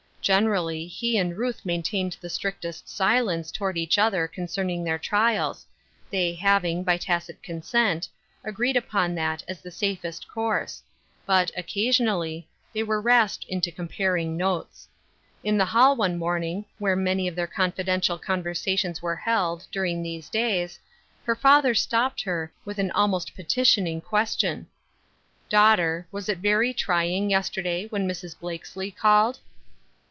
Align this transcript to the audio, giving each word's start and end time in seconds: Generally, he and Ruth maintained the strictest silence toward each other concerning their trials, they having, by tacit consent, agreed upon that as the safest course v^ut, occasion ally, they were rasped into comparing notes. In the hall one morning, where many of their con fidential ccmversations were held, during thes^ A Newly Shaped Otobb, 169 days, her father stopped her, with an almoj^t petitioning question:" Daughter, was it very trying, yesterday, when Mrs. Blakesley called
Generally, 0.23 0.85
he 0.85 1.17
and 1.17 1.35
Ruth 1.35 1.65
maintained 1.65 2.15
the 2.21 2.29
strictest 2.29 2.87
silence 2.87 3.51
toward 3.51 3.75
each 3.75 3.97
other 3.97 4.27
concerning 4.27 4.83
their 4.83 4.99
trials, 4.99 5.65
they 6.11 6.31
having, 6.35 6.83
by 6.83 6.95
tacit 6.97 7.41
consent, 7.41 8.07
agreed 8.43 8.77
upon 8.77 9.15
that 9.15 9.43
as 9.47 9.61
the 9.61 9.71
safest 9.71 10.27
course 10.27 10.83
v^ut, 11.27 11.49
occasion 11.57 12.07
ally, 12.07 12.41
they 12.71 12.83
were 12.83 13.01
rasped 13.01 13.45
into 13.45 13.71
comparing 13.71 14.37
notes. 14.37 14.87
In 15.43 15.57
the 15.57 15.65
hall 15.65 15.95
one 15.95 16.19
morning, 16.19 16.65
where 16.77 16.95
many 16.95 17.27
of 17.27 17.33
their 17.33 17.47
con 17.47 17.71
fidential 17.71 18.21
ccmversations 18.21 19.01
were 19.01 19.15
held, 19.15 19.65
during 19.71 20.03
thes^ 20.03 20.03
A 20.03 20.03
Newly 20.03 20.21
Shaped 20.21 20.33
Otobb, 20.33 20.33
169 20.33 20.45
days, 20.45 20.79
her 21.25 21.35
father 21.35 21.73
stopped 21.73 22.21
her, 22.21 22.51
with 22.63 22.77
an 22.77 22.91
almoj^t 22.91 23.33
petitioning 23.33 24.01
question:" 24.01 24.67
Daughter, 25.49 26.05
was 26.11 26.29
it 26.29 26.37
very 26.37 26.75
trying, 26.75 27.31
yesterday, 27.31 27.87
when 27.87 28.07
Mrs. 28.07 28.39
Blakesley 28.39 28.91
called 28.91 29.39